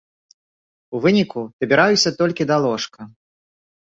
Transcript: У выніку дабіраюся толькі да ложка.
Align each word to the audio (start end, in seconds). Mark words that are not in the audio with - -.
У 0.95 1.01
выніку 1.03 1.43
дабіраюся 1.63 2.13
толькі 2.21 2.47
да 2.53 2.57
ложка. 2.65 3.07